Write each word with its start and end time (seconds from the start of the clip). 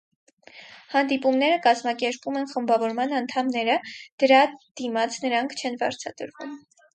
Հանդիպումները 0.93 1.59
կազմակերպում 1.65 2.39
են 2.39 2.47
խմբավորման 2.53 3.13
անդամները, 3.19 3.77
դրա 4.25 4.41
դիմաց 4.83 5.21
նրանք 5.27 5.55
չեն 5.63 5.79
վարձատրվում։ 5.85 6.59